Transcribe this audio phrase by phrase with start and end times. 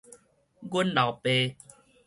[0.71, 1.29] 阮老爸